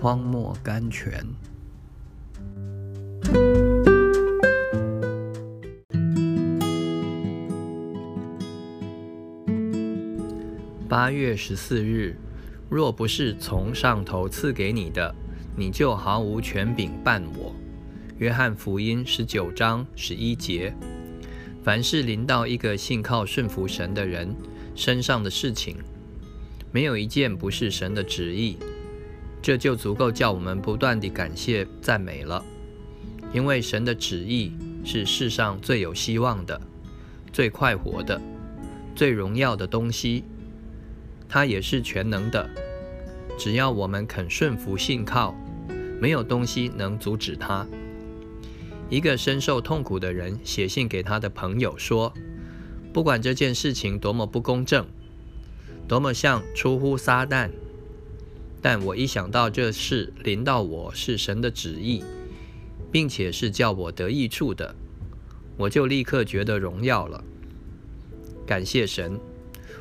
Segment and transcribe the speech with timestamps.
[0.00, 1.22] 荒漠甘泉。
[10.88, 12.16] 八月十四日，
[12.70, 15.14] 若不是从上头赐给你的，
[15.54, 17.54] 你就毫无权柄办我。
[18.16, 20.74] 约翰福音十九章十一节。
[21.62, 24.34] 凡是临到一个信靠顺服神的人
[24.74, 25.76] 身上的事情，
[26.72, 28.56] 没有一件不是神的旨意，
[29.42, 32.44] 这就足够叫我们不断地感谢赞美了。
[33.32, 34.52] 因为神的旨意
[34.84, 36.60] 是世上最有希望的、
[37.32, 38.20] 最快活的、
[38.94, 40.24] 最荣耀的东西。
[41.28, 42.50] 它也是全能的，
[43.38, 45.32] 只要我们肯顺服信靠，
[46.00, 47.64] 没有东西能阻止它。
[48.88, 52.12] 一个深受痛苦的人写信给他的朋友说
[52.92, 54.84] ：“不管这件事情多么不公正，
[55.86, 57.50] 多么像出乎撒旦，
[58.62, 62.02] 但我一想到这事临到我是神的旨意，
[62.90, 64.74] 并且是叫我得益处的，
[65.56, 67.24] 我就立刻觉得荣耀了。
[68.46, 69.18] 感谢神。”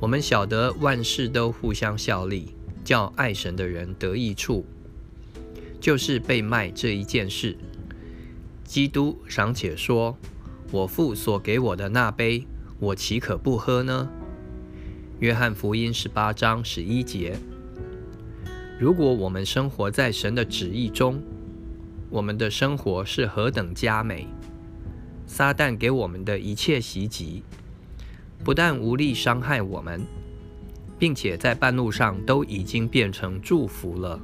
[0.00, 4.66] 我们晓得万事都互相效力，叫爱神的人得益处，
[5.80, 7.56] 就是被卖这一件事。
[8.64, 10.18] 基督尚且说
[10.72, 12.44] ：“我父所给我的那杯，
[12.80, 14.08] 我岂可不喝呢？”
[15.20, 17.36] 约翰福音十八章十一节。
[18.82, 21.22] 如果我们生活在神的旨意中，
[22.10, 24.26] 我们的生活是何等佳美！
[25.24, 27.44] 撒旦给我们的一切袭击。
[28.42, 30.04] 不但无力伤害我们，
[30.98, 34.20] 并且在半路上都已经变成祝福了。